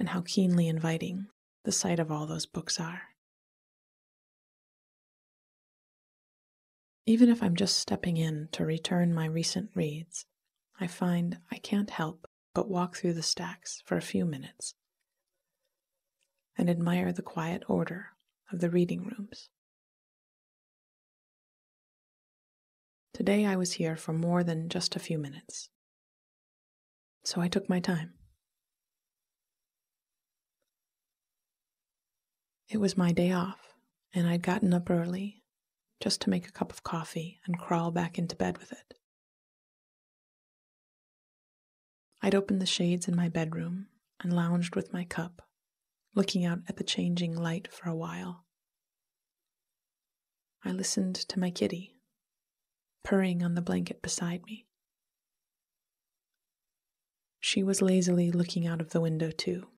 And 0.00 0.08
how 0.08 0.22
keenly 0.26 0.66
inviting 0.66 1.28
the 1.62 1.70
sight 1.70 2.00
of 2.00 2.10
all 2.10 2.26
those 2.26 2.44
books 2.44 2.80
are. 2.80 3.02
Even 7.06 7.28
if 7.28 7.40
I'm 7.40 7.54
just 7.54 7.78
stepping 7.78 8.16
in 8.16 8.48
to 8.52 8.64
return 8.64 9.14
my 9.14 9.26
recent 9.26 9.70
reads, 9.74 10.26
I 10.80 10.88
find 10.88 11.38
I 11.52 11.58
can't 11.58 11.90
help 11.90 12.26
but 12.52 12.68
walk 12.68 12.96
through 12.96 13.12
the 13.12 13.22
stacks 13.22 13.80
for 13.86 13.96
a 13.96 14.02
few 14.02 14.24
minutes 14.24 14.74
and 16.56 16.68
admire 16.68 17.12
the 17.12 17.22
quiet 17.22 17.62
order 17.68 18.08
of 18.52 18.60
the 18.60 18.70
reading 18.70 19.04
rooms. 19.04 19.48
Today 23.14 23.44
I 23.44 23.56
was 23.56 23.72
here 23.72 23.96
for 23.96 24.12
more 24.12 24.42
than 24.42 24.68
just 24.68 24.96
a 24.96 25.00
few 25.00 25.18
minutes, 25.18 25.68
so 27.24 27.40
I 27.40 27.48
took 27.48 27.68
my 27.68 27.80
time. 27.80 28.14
It 32.68 32.78
was 32.78 32.96
my 32.96 33.12
day 33.12 33.32
off, 33.32 33.74
and 34.14 34.28
I'd 34.28 34.42
gotten 34.42 34.72
up 34.72 34.88
early 34.88 35.42
just 36.00 36.20
to 36.22 36.30
make 36.30 36.48
a 36.48 36.52
cup 36.52 36.72
of 36.72 36.82
coffee 36.82 37.40
and 37.44 37.58
crawl 37.58 37.90
back 37.90 38.18
into 38.18 38.36
bed 38.36 38.58
with 38.58 38.72
it. 38.72 38.94
I'd 42.22 42.34
opened 42.34 42.62
the 42.62 42.66
shades 42.66 43.08
in 43.08 43.16
my 43.16 43.28
bedroom 43.28 43.88
and 44.20 44.32
lounged 44.34 44.76
with 44.76 44.92
my 44.92 45.04
cup 45.04 45.42
looking 46.14 46.44
out 46.44 46.58
at 46.68 46.76
the 46.76 46.84
changing 46.84 47.36
light 47.36 47.68
for 47.72 47.88
a 47.88 47.94
while. 47.94 48.44
I 50.64 50.72
listened 50.72 51.14
to 51.14 51.40
my 51.40 51.50
kitty, 51.50 51.96
purring 53.02 53.42
on 53.42 53.54
the 53.54 53.62
blanket 53.62 54.02
beside 54.02 54.44
me. 54.44 54.66
She 57.38 57.62
was 57.62 57.80
lazily 57.80 58.30
looking 58.30 58.66
out 58.66 58.80
of 58.80 58.90
the 58.90 59.00
window, 59.00 59.30
too, 59.30 59.68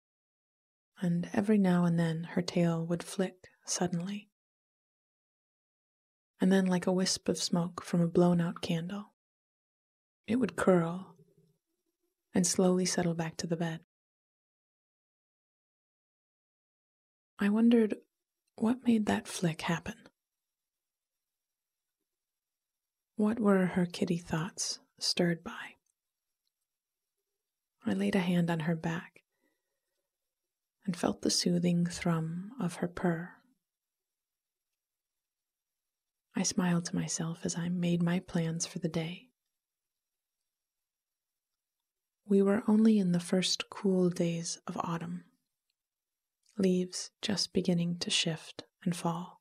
and 1.00 1.30
every 1.32 1.58
now 1.58 1.84
and 1.84 1.98
then 1.98 2.24
her 2.32 2.42
tail 2.42 2.84
would 2.84 3.02
flick 3.02 3.48
suddenly. 3.64 4.28
And 6.40 6.50
then, 6.50 6.66
like 6.66 6.88
a 6.88 6.92
wisp 6.92 7.28
of 7.28 7.38
smoke 7.38 7.84
from 7.84 8.00
a 8.00 8.08
blown 8.08 8.40
out 8.40 8.60
candle, 8.62 9.12
it 10.26 10.36
would 10.36 10.56
curl 10.56 11.14
and 12.34 12.44
slowly 12.44 12.84
settle 12.84 13.14
back 13.14 13.36
to 13.36 13.46
the 13.46 13.56
bed. 13.56 13.80
I 17.42 17.48
wondered 17.48 17.96
what 18.54 18.86
made 18.86 19.06
that 19.06 19.26
flick 19.26 19.62
happen. 19.62 19.96
What 23.16 23.40
were 23.40 23.66
her 23.66 23.84
kitty 23.84 24.18
thoughts 24.18 24.78
stirred 25.00 25.42
by? 25.42 25.74
I 27.84 27.94
laid 27.94 28.14
a 28.14 28.20
hand 28.20 28.48
on 28.48 28.60
her 28.60 28.76
back 28.76 29.22
and 30.84 30.96
felt 30.96 31.22
the 31.22 31.32
soothing 31.32 31.84
thrum 31.84 32.52
of 32.60 32.76
her 32.76 32.86
purr. 32.86 33.30
I 36.36 36.44
smiled 36.44 36.84
to 36.84 36.94
myself 36.94 37.40
as 37.42 37.58
I 37.58 37.68
made 37.68 38.04
my 38.04 38.20
plans 38.20 38.66
for 38.66 38.78
the 38.78 38.88
day. 38.88 39.30
We 42.24 42.40
were 42.40 42.62
only 42.68 43.00
in 43.00 43.10
the 43.10 43.18
first 43.18 43.68
cool 43.68 44.10
days 44.10 44.60
of 44.68 44.76
autumn 44.76 45.24
leaves 46.58 47.10
just 47.20 47.52
beginning 47.52 47.98
to 47.98 48.10
shift 48.10 48.64
and 48.84 48.94
fall. 48.94 49.40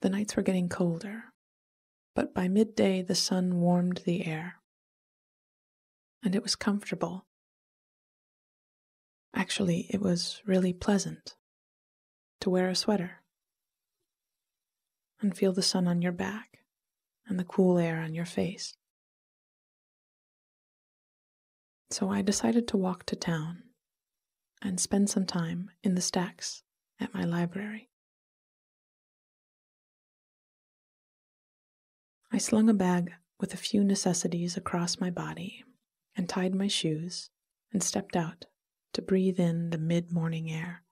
The 0.00 0.10
nights 0.10 0.36
were 0.36 0.42
getting 0.42 0.68
colder, 0.68 1.24
but 2.14 2.34
by 2.34 2.48
midday 2.48 3.02
the 3.02 3.14
sun 3.14 3.60
warmed 3.60 4.02
the 4.04 4.26
air, 4.26 4.56
and 6.24 6.34
it 6.34 6.42
was 6.42 6.56
comfortable. 6.56 7.26
Actually, 9.34 9.86
it 9.90 10.00
was 10.00 10.42
really 10.44 10.72
pleasant 10.72 11.36
to 12.40 12.50
wear 12.50 12.68
a 12.68 12.74
sweater. 12.74 13.22
and 15.22 15.36
feel 15.36 15.52
the 15.52 15.62
sun 15.62 15.86
on 15.86 16.02
your 16.02 16.12
back 16.12 16.58
and 17.26 17.38
the 17.38 17.44
cool 17.44 17.78
air 17.78 18.00
on 18.00 18.12
your 18.12 18.24
face. 18.24 18.74
So 21.90 22.10
I 22.10 22.22
decided 22.22 22.66
to 22.68 22.76
walk 22.76 23.06
to 23.06 23.16
town 23.16 23.62
and 24.62 24.78
spend 24.78 25.10
some 25.10 25.26
time 25.26 25.70
in 25.82 25.94
the 25.94 26.00
stacks 26.00 26.62
at 27.00 27.12
my 27.12 27.24
library. 27.24 27.88
I 32.30 32.38
slung 32.38 32.68
a 32.68 32.74
bag 32.74 33.12
with 33.40 33.52
a 33.52 33.58
few 33.58 33.84
necessities 33.84 34.56
across 34.56 35.00
my 35.00 35.10
body 35.10 35.64
and 36.16 36.28
tied 36.28 36.54
my 36.54 36.68
shoes 36.68 37.30
and 37.72 37.82
stepped 37.82 38.16
out 38.16 38.46
to 38.92 39.02
breathe 39.02 39.40
in 39.40 39.70
the 39.70 39.78
mid 39.78 40.12
morning 40.12 40.50
air. 40.50 40.82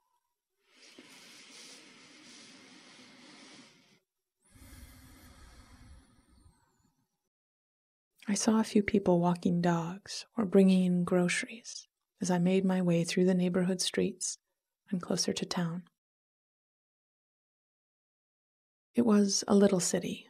I 8.28 8.34
saw 8.34 8.60
a 8.60 8.64
few 8.64 8.82
people 8.82 9.18
walking 9.18 9.60
dogs 9.60 10.26
or 10.36 10.44
bringing 10.44 10.84
in 10.84 11.04
groceries 11.04 11.88
as 12.20 12.30
I 12.30 12.38
made 12.38 12.64
my 12.64 12.82
way 12.82 13.04
through 13.04 13.24
the 13.24 13.34
neighborhood 13.34 13.80
streets 13.80 14.38
and 14.90 15.00
closer 15.00 15.32
to 15.32 15.46
town. 15.46 15.84
It 18.94 19.06
was 19.06 19.44
a 19.46 19.54
little 19.54 19.80
city, 19.80 20.26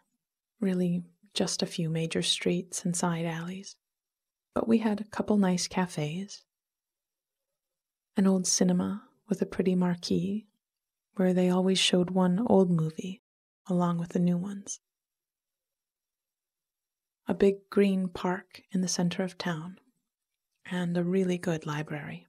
really 0.61 1.03
just 1.35 1.63
a 1.63 1.67
few 1.67 1.89
major 1.89 2.23
streets 2.23 2.85
and 2.85 2.95
side 2.97 3.25
alleys, 3.25 3.77
but 4.55 4.69
we 4.69 4.79
had 4.79 5.01
a 5.01 5.09
couple 5.09 5.37
nice 5.37 5.67
cafes, 5.67 6.45
an 8.17 8.27
old 8.27 8.47
cinema 8.47 9.05
with 9.29 9.41
a 9.41 9.47
pretty 9.47 9.75
marquee 9.75 10.47
where 11.15 11.33
they 11.33 11.51
always 11.51 11.79
showed 11.79 12.11
one 12.11 12.45
old 12.47 12.71
movie 12.71 13.23
along 13.69 13.99
with 13.99 14.11
the 14.11 14.19
new 14.19 14.37
ones 14.37 14.81
a 17.31 17.35
big 17.35 17.71
green 17.71 18.09
park 18.09 18.61
in 18.73 18.81
the 18.81 18.89
center 18.89 19.23
of 19.23 19.39
town, 19.39 19.79
and 20.69 20.97
a 20.97 21.05
really 21.05 21.39
good 21.39 21.67
library. 21.67 22.27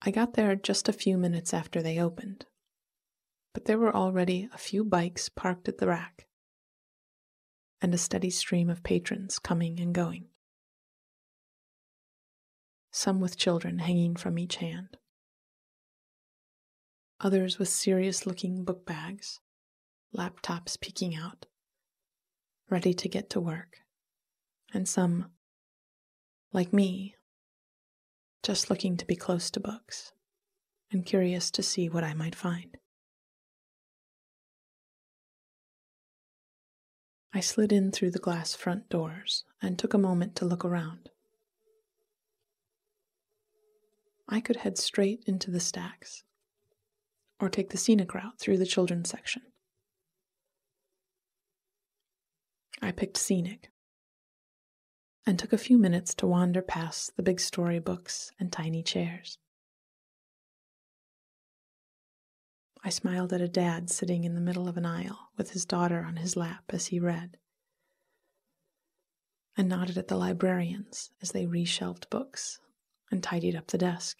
I 0.00 0.10
got 0.12 0.34
there 0.34 0.54
just 0.54 0.88
a 0.88 0.92
few 0.92 1.18
minutes 1.18 1.52
after 1.52 1.82
they 1.82 1.98
opened, 1.98 2.46
but 3.52 3.64
there 3.64 3.78
were 3.78 3.94
already 3.94 4.48
a 4.54 4.58
few 4.58 4.84
bikes 4.84 5.28
parked 5.28 5.68
at 5.68 5.78
the 5.78 5.88
rack 5.88 6.26
and 7.80 7.92
a 7.92 7.98
steady 7.98 8.30
stream 8.30 8.70
of 8.70 8.82
patrons 8.84 9.38
coming 9.38 9.80
and 9.80 9.94
going, 9.94 10.26
some 12.92 13.20
with 13.20 13.36
children 13.36 13.80
hanging 13.80 14.14
from 14.16 14.38
each 14.38 14.56
hand, 14.56 14.96
others 17.20 17.58
with 17.58 17.68
serious 17.68 18.24
looking 18.24 18.64
book 18.64 18.86
bags 18.86 19.40
laptops 20.16 20.80
peeking 20.80 21.14
out, 21.14 21.46
ready 22.70 22.94
to 22.94 23.08
get 23.08 23.30
to 23.30 23.40
work, 23.40 23.78
and 24.72 24.88
some, 24.88 25.30
like 26.52 26.72
me, 26.72 27.16
just 28.42 28.70
looking 28.70 28.96
to 28.96 29.06
be 29.06 29.16
close 29.16 29.50
to 29.50 29.60
books 29.60 30.12
and 30.90 31.04
curious 31.04 31.50
to 31.50 31.62
see 31.62 31.88
what 31.88 32.04
I 32.04 32.14
might 32.14 32.34
find. 32.34 32.76
I 37.34 37.40
slid 37.40 37.72
in 37.72 37.92
through 37.92 38.12
the 38.12 38.18
glass 38.18 38.54
front 38.54 38.88
doors 38.88 39.44
and 39.60 39.78
took 39.78 39.92
a 39.92 39.98
moment 39.98 40.34
to 40.36 40.46
look 40.46 40.64
around. 40.64 41.10
I 44.28 44.40
could 44.40 44.56
head 44.56 44.78
straight 44.78 45.24
into 45.26 45.50
the 45.50 45.60
stacks 45.60 46.24
or 47.40 47.48
take 47.48 47.70
the 47.70 47.78
scenic 47.78 48.14
route 48.14 48.38
through 48.38 48.58
the 48.58 48.66
children's 48.66 49.08
section. 49.08 49.42
I 52.80 52.92
picked 52.92 53.16
scenic 53.16 53.70
and 55.26 55.38
took 55.38 55.52
a 55.52 55.58
few 55.58 55.78
minutes 55.78 56.14
to 56.14 56.26
wander 56.26 56.62
past 56.62 57.16
the 57.16 57.22
big 57.22 57.40
story 57.40 57.78
books 57.78 58.32
and 58.38 58.50
tiny 58.52 58.82
chairs. 58.82 59.38
I 62.84 62.90
smiled 62.90 63.32
at 63.32 63.40
a 63.40 63.48
dad 63.48 63.90
sitting 63.90 64.24
in 64.24 64.34
the 64.34 64.40
middle 64.40 64.68
of 64.68 64.76
an 64.76 64.86
aisle 64.86 65.30
with 65.36 65.50
his 65.50 65.66
daughter 65.66 66.04
on 66.04 66.16
his 66.16 66.36
lap 66.36 66.64
as 66.70 66.86
he 66.86 67.00
read, 67.00 67.36
and 69.56 69.68
nodded 69.68 69.98
at 69.98 70.08
the 70.08 70.16
librarians 70.16 71.10
as 71.20 71.32
they 71.32 71.44
reshelved 71.44 72.08
books 72.08 72.60
and 73.10 73.22
tidied 73.22 73.56
up 73.56 73.66
the 73.66 73.78
desk. 73.78 74.18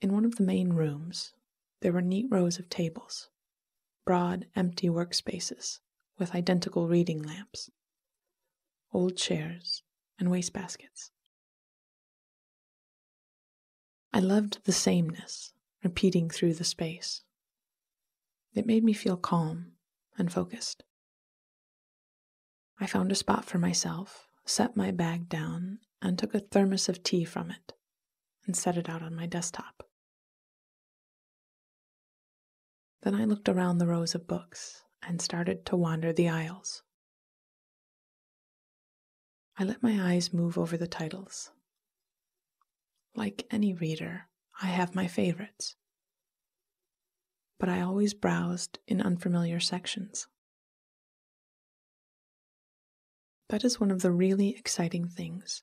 In 0.00 0.12
one 0.12 0.24
of 0.24 0.36
the 0.36 0.42
main 0.42 0.72
rooms, 0.72 1.34
there 1.80 1.92
were 1.92 2.02
neat 2.02 2.26
rows 2.30 2.58
of 2.58 2.68
tables 2.68 3.28
broad, 4.04 4.46
empty 4.54 4.88
workspaces 4.88 5.80
with 6.18 6.34
identical 6.34 6.88
reading 6.88 7.22
lamps, 7.22 7.70
old 8.92 9.16
chairs, 9.16 9.82
and 10.18 10.28
wastebaskets. 10.28 11.10
I 14.12 14.20
loved 14.20 14.64
the 14.64 14.72
sameness 14.72 15.52
repeating 15.82 16.28
through 16.28 16.54
the 16.54 16.64
space. 16.64 17.22
It 18.54 18.66
made 18.66 18.84
me 18.84 18.92
feel 18.92 19.16
calm 19.16 19.72
and 20.18 20.32
focused. 20.32 20.84
I 22.78 22.86
found 22.86 23.10
a 23.10 23.16
spot 23.16 23.44
for 23.44 23.58
myself, 23.58 24.28
set 24.44 24.76
my 24.76 24.90
bag 24.90 25.28
down, 25.28 25.78
and 26.00 26.18
took 26.18 26.34
a 26.34 26.40
thermos 26.40 26.88
of 26.88 27.02
tea 27.02 27.24
from 27.24 27.50
it 27.50 27.72
and 28.46 28.56
set 28.56 28.76
it 28.76 28.88
out 28.88 29.02
on 29.02 29.14
my 29.14 29.26
desktop. 29.26 29.88
Then 33.02 33.14
I 33.14 33.24
looked 33.24 33.48
around 33.48 33.78
the 33.78 33.86
rows 33.86 34.14
of 34.14 34.28
books 34.28 34.84
and 35.02 35.20
started 35.20 35.66
to 35.66 35.76
wander 35.76 36.12
the 36.12 36.28
aisles. 36.28 36.82
I 39.58 39.64
let 39.64 39.82
my 39.82 40.12
eyes 40.12 40.32
move 40.32 40.56
over 40.56 40.76
the 40.76 40.86
titles. 40.86 41.50
Like 43.14 43.46
any 43.50 43.74
reader, 43.74 44.28
I 44.62 44.66
have 44.66 44.94
my 44.94 45.06
favorites, 45.06 45.76
but 47.58 47.68
I 47.68 47.80
always 47.80 48.14
browsed 48.14 48.78
in 48.86 49.02
unfamiliar 49.02 49.60
sections. 49.60 50.28
That 53.48 53.64
is 53.64 53.78
one 53.78 53.90
of 53.90 54.00
the 54.00 54.10
really 54.12 54.56
exciting 54.56 55.08
things 55.08 55.62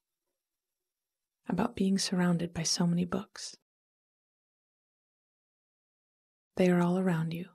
about 1.47 1.75
being 1.75 1.97
surrounded 1.97 2.54
by 2.54 2.63
so 2.63 2.86
many 2.86 3.06
books. 3.06 3.56
They 6.60 6.69
are 6.69 6.82
all 6.82 7.00
around 7.00 7.34
you. 7.34 7.45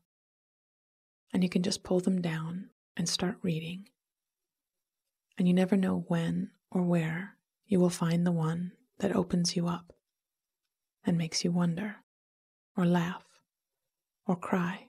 And 1.31 1.43
you 1.43 1.51
can 1.51 1.62
just 1.62 1.83
pull 1.83 2.01
them 2.01 2.23
down 2.23 2.71
and 2.97 3.07
start 3.07 3.37
reading. 3.43 3.90
And 5.37 5.47
you 5.47 5.53
never 5.53 5.77
know 5.77 6.07
when 6.09 6.53
or 6.71 6.81
where 6.81 7.37
you 7.67 7.79
will 7.81 7.90
find 7.90 8.27
the 8.27 8.33
one 8.33 8.73
that 9.01 9.14
opens 9.14 9.57
you 9.57 9.69
up 9.69 9.93
and 11.05 11.19
makes 11.19 11.45
you 11.45 11.53
wonder, 11.53 11.97
or 12.79 12.87
laugh, 12.87 13.27
or 14.27 14.37
cry, 14.37 14.88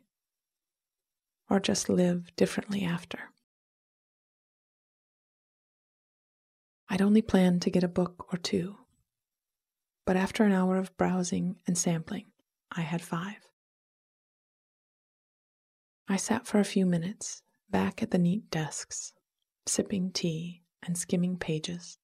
or 1.49 1.59
just 1.59 1.89
live 1.89 2.33
differently 2.37 2.85
after. 2.85 3.19
I'd 6.87 7.01
only 7.01 7.21
planned 7.21 7.63
to 7.63 7.69
get 7.69 7.83
a 7.83 7.89
book 7.89 8.27
or 8.31 8.37
two, 8.37 8.77
but 10.05 10.15
after 10.15 10.45
an 10.45 10.53
hour 10.53 10.77
of 10.77 10.95
browsing 10.95 11.57
and 11.67 11.77
sampling, 11.77 12.27
I 12.71 12.79
had 12.79 13.01
five. 13.01 13.45
I 16.07 16.17
sat 16.17 16.45
for 16.45 16.59
a 16.59 16.65
few 16.65 16.85
minutes 16.85 17.41
back 17.69 18.03
at 18.03 18.11
the 18.11 18.19
neat 18.19 18.51
desks, 18.51 19.13
sipping 19.65 20.11
tea 20.11 20.61
and 20.83 20.97
skimming 20.97 21.37
pages, 21.37 21.97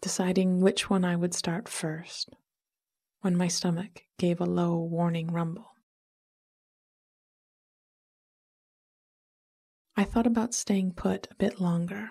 deciding 0.00 0.60
which 0.60 0.88
one 0.88 1.04
I 1.04 1.16
would 1.16 1.34
start 1.34 1.68
first 1.68 2.30
when 3.20 3.36
my 3.36 3.48
stomach 3.48 4.02
gave 4.16 4.40
a 4.40 4.46
low 4.46 4.76
warning 4.76 5.32
rumble. 5.32 5.72
I 9.96 10.04
thought 10.04 10.28
about 10.28 10.54
staying 10.54 10.92
put 10.92 11.26
a 11.32 11.34
bit 11.34 11.60
longer, 11.60 12.10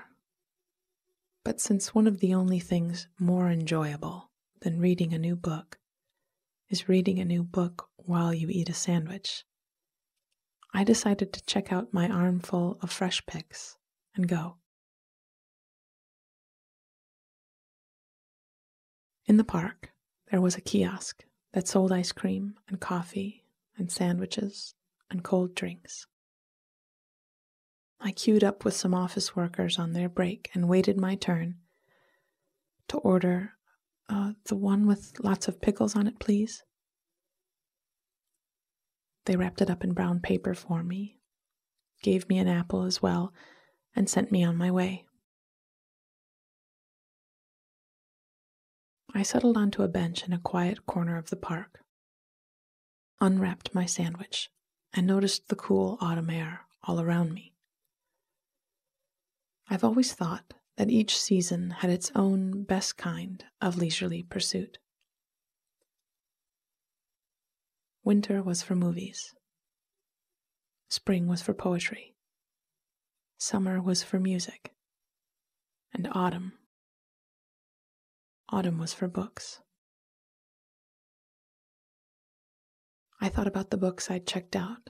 but 1.46 1.62
since 1.62 1.96
one 1.96 2.08
of 2.08 2.20
the 2.20 2.34
only 2.34 2.60
things 2.60 3.08
more 3.18 3.50
enjoyable 3.50 4.32
than 4.60 4.82
reading 4.82 5.14
a 5.14 5.18
new 5.18 5.38
book 5.38 5.80
is 6.68 6.90
reading 6.90 7.20
a 7.20 7.26
new 7.26 7.44
book 7.44 7.88
while 7.96 8.34
you 8.34 8.50
eat 8.50 8.68
a 8.68 8.74
sandwich, 8.74 9.46
I 10.78 10.84
decided 10.84 11.34
to 11.34 11.44
check 11.48 11.74
out 11.74 11.92
my 11.92 12.08
armful 12.08 12.78
of 12.84 12.92
fresh 12.92 13.26
picks 13.26 13.78
and 14.16 14.28
go. 14.28 14.58
In 19.26 19.38
the 19.38 19.44
park, 19.44 19.92
there 20.30 20.40
was 20.40 20.56
a 20.56 20.62
kiosk 20.62 21.26
that 21.54 21.68
sold 21.68 21.92
ice 21.92 22.12
cream 22.12 22.60
and 22.68 22.80
coffee 22.80 23.44
and 23.76 23.92
sandwiches 23.92 24.76
and 25.10 25.24
cold 25.24 25.56
drinks. 25.56 26.06
I 28.00 28.12
queued 28.12 28.44
up 28.44 28.64
with 28.64 28.76
some 28.76 28.94
office 28.94 29.36
workers 29.36 29.80
on 29.80 29.94
their 29.94 30.08
break 30.10 30.52
and 30.54 30.70
waited 30.70 31.00
my 31.02 31.16
turn 31.16 31.56
to 32.90 32.98
order 32.98 33.54
Uh, 34.10 34.34
the 34.46 34.56
one 34.56 34.86
with 34.86 35.20
lots 35.22 35.48
of 35.48 35.60
pickles 35.60 35.96
on 35.96 36.06
it, 36.06 36.20
please. 36.20 36.64
They 39.28 39.36
wrapped 39.36 39.62
it 39.62 39.70
up 39.70 39.84
in 39.84 39.92
brown 39.92 40.22
paper 40.22 40.54
for 40.54 40.84
me, 40.84 41.20
gave 42.02 42.30
me 42.30 42.38
an 42.38 42.48
apple 42.48 42.84
as 42.84 43.02
well, 43.02 43.34
and 43.94 44.10
sent 44.10 44.32
me 44.32 44.42
on 44.42 44.56
my 44.56 44.72
way. 44.72 45.06
I 49.14 49.24
settled 49.24 49.58
onto 49.58 49.84
a 49.84 49.90
bench 49.90 50.26
in 50.26 50.32
a 50.32 50.40
quiet 50.40 50.86
corner 50.86 51.18
of 51.18 51.30
the 51.30 51.36
park, 51.36 51.82
unwrapped 53.20 53.76
my 53.76 53.86
sandwich, 53.86 54.50
and 54.94 55.06
noticed 55.06 55.50
the 55.50 55.58
cool 55.58 55.98
autumn 56.00 56.30
air 56.30 56.62
all 56.84 57.02
around 57.02 57.34
me. 57.34 57.54
I've 59.70 59.84
always 59.84 60.14
thought 60.14 60.54
that 60.78 60.90
each 60.90 61.20
season 61.20 61.72
had 61.72 61.90
its 61.90 62.14
own 62.16 62.64
best 62.64 62.96
kind 62.96 63.44
of 63.60 63.76
leisurely 63.76 64.24
pursuit. 64.24 64.78
Winter 68.08 68.42
was 68.42 68.64
for 68.64 68.74
movies. 68.74 69.36
Spring 70.90 71.28
was 71.28 71.42
for 71.42 71.54
poetry. 71.54 72.16
Summer 73.38 73.82
was 73.82 74.02
for 74.02 74.18
music. 74.18 74.72
And 75.94 76.08
autumn. 76.14 76.54
Autumn 78.48 78.78
was 78.78 78.94
for 78.94 79.10
books. 79.10 79.60
I 83.20 83.28
thought 83.28 83.46
about 83.46 83.72
the 83.72 83.78
books 83.78 84.10
I'd 84.10 84.26
checked 84.26 84.56
out. 84.56 84.90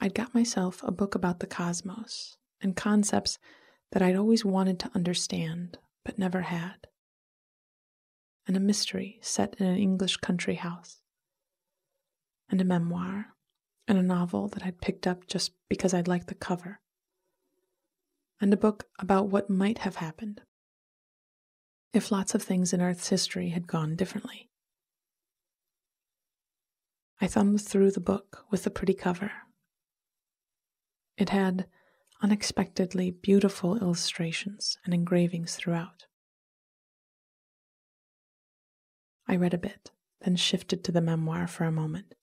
I'd 0.00 0.14
got 0.14 0.34
myself 0.34 0.84
a 0.84 0.92
book 0.92 1.16
about 1.16 1.40
the 1.40 1.48
cosmos 1.48 2.36
and 2.60 2.76
concepts 2.76 3.40
that 3.90 4.02
I'd 4.02 4.14
always 4.14 4.44
wanted 4.44 4.78
to 4.78 4.90
understand 4.94 5.78
but 6.04 6.16
never 6.16 6.42
had, 6.42 6.86
and 8.46 8.56
a 8.56 8.60
mystery 8.60 9.18
set 9.20 9.56
in 9.58 9.66
an 9.66 9.78
English 9.78 10.18
country 10.18 10.54
house, 10.54 11.00
and 12.50 12.60
a 12.60 12.64
memoir, 12.64 13.34
and 13.86 13.98
a 13.98 14.02
novel 14.02 14.48
that 14.48 14.64
I'd 14.64 14.80
picked 14.80 15.06
up 15.06 15.26
just 15.26 15.52
because 15.68 15.92
I'd 15.94 16.08
liked 16.08 16.28
the 16.28 16.34
cover, 16.34 16.80
and 18.40 18.52
a 18.52 18.56
book 18.56 18.88
about 18.98 19.28
what 19.28 19.50
might 19.50 19.78
have 19.78 19.96
happened 19.96 20.42
if 21.94 22.10
lots 22.10 22.34
of 22.34 22.42
things 22.42 22.72
in 22.72 22.82
Earth's 22.82 23.08
history 23.08 23.50
had 23.50 23.68
gone 23.68 23.94
differently. 23.94 24.50
I 27.20 27.28
thumbed 27.28 27.60
through 27.60 27.92
the 27.92 28.00
book 28.00 28.44
with 28.50 28.64
the 28.64 28.70
pretty 28.70 28.94
cover. 28.94 29.30
It 31.16 31.28
had 31.28 31.66
unexpectedly 32.20 33.12
beautiful 33.12 33.76
illustrations 33.76 34.76
and 34.84 34.92
engravings 34.92 35.54
throughout. 35.54 36.06
I 39.28 39.36
read 39.36 39.54
a 39.54 39.58
bit, 39.58 39.92
then 40.22 40.34
shifted 40.34 40.82
to 40.84 40.92
the 40.92 41.00
memoir 41.00 41.46
for 41.46 41.62
a 41.64 41.72
moment, 41.72 42.14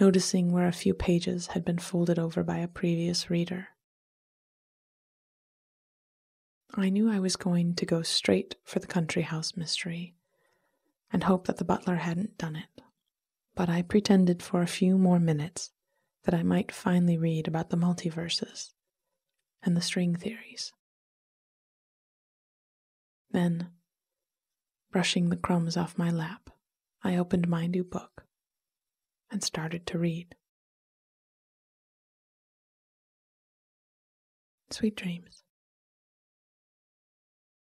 noticing 0.00 0.52
where 0.52 0.68
a 0.68 0.72
few 0.72 0.94
pages 0.94 1.48
had 1.48 1.64
been 1.64 1.78
folded 1.78 2.18
over 2.18 2.42
by 2.42 2.58
a 2.58 2.68
previous 2.68 3.30
reader. 3.30 3.68
I 6.74 6.90
knew 6.90 7.10
I 7.10 7.18
was 7.18 7.36
going 7.36 7.74
to 7.76 7.86
go 7.86 8.02
straight 8.02 8.56
for 8.62 8.78
the 8.78 8.86
country 8.86 9.22
house 9.22 9.56
mystery 9.56 10.14
and 11.12 11.24
hope 11.24 11.46
that 11.46 11.56
the 11.56 11.64
butler 11.64 11.96
hadn't 11.96 12.38
done 12.38 12.56
it, 12.56 12.82
but 13.54 13.68
I 13.68 13.82
pretended 13.82 14.42
for 14.42 14.62
a 14.62 14.66
few 14.66 14.98
more 14.98 15.18
minutes 15.18 15.70
that 16.24 16.34
I 16.34 16.42
might 16.42 16.70
finally 16.70 17.16
read 17.16 17.48
about 17.48 17.70
the 17.70 17.76
multiverses 17.76 18.72
and 19.62 19.76
the 19.76 19.80
string 19.80 20.14
theories. 20.14 20.72
Then, 23.30 23.70
brushing 24.92 25.30
the 25.30 25.36
crumbs 25.36 25.76
off 25.76 25.98
my 25.98 26.10
lap, 26.10 26.50
I 27.02 27.16
opened 27.16 27.48
my 27.48 27.66
new 27.66 27.84
book 27.84 28.17
and 29.30 29.42
started 29.42 29.86
to 29.86 29.98
read. 29.98 30.34
Sweet 34.70 34.96
dreams. 34.96 35.42